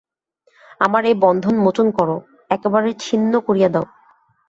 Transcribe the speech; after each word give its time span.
আমার 0.79 1.03
এ 1.05 1.13
বন্ধন 1.23 1.55
মোচন 1.57 1.87
করো, 1.97 2.15
একেবারে 2.51 2.89
ছিন্ন 3.05 3.33
করিয়া 3.47 3.69
দাও। 3.73 3.85